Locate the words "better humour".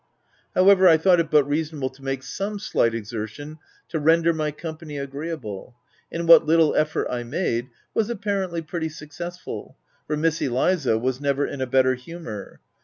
11.67-12.61